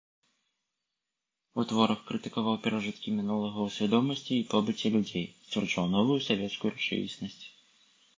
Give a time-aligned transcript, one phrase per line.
[1.63, 7.39] У творах крытыкаваў перажыткі мінулага ў свядомасці і побыце людзей, сцвярджаў новую савецкую рэчаіснасць.